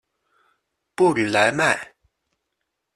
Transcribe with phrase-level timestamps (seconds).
[0.95, 1.93] 布吕莱迈。